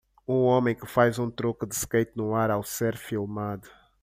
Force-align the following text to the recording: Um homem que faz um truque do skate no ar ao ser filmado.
Um 0.27 0.45
homem 0.45 0.73
que 0.73 0.87
faz 0.87 1.19
um 1.19 1.29
truque 1.29 1.63
do 1.63 1.73
skate 1.73 2.13
no 2.17 2.33
ar 2.33 2.49
ao 2.49 2.63
ser 2.63 2.97
filmado. 2.97 3.69